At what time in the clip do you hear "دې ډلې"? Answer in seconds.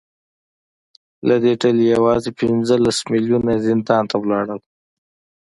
1.43-1.85